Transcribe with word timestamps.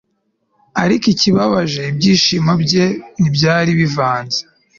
ariko 0.83 1.05
ikibabaje! 1.13 1.81
ibyishimo 1.91 2.51
bye 2.63 2.85
ntibyari 3.19 3.71
bivanze 3.79 4.39